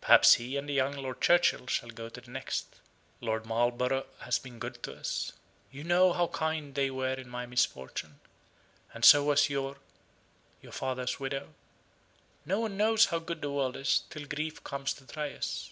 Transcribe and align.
Perhaps 0.00 0.36
he 0.36 0.56
and 0.56 0.66
the 0.66 0.72
young 0.72 0.92
Lord 0.96 1.20
Churchill 1.20 1.66
shall 1.66 1.90
go 1.90 2.08
the 2.08 2.22
next. 2.22 2.76
Lord 3.20 3.44
Marlborough 3.44 4.06
has 4.20 4.38
been 4.38 4.58
good 4.58 4.82
to 4.84 4.94
us. 4.94 5.32
You 5.70 5.84
know 5.84 6.14
how 6.14 6.28
kind 6.28 6.74
they 6.74 6.90
were 6.90 7.12
in 7.12 7.28
my 7.28 7.44
misfortune. 7.44 8.18
And 8.94 9.04
so 9.04 9.24
was 9.24 9.50
your 9.50 9.76
your 10.62 10.72
father's 10.72 11.20
widow. 11.20 11.52
No 12.46 12.60
one 12.60 12.78
knows 12.78 13.04
how 13.12 13.18
good 13.18 13.42
the 13.42 13.50
world 13.50 13.76
is, 13.76 14.04
till 14.08 14.24
grief 14.24 14.64
comes 14.64 14.94
to 14.94 15.06
try 15.06 15.34
us. 15.34 15.70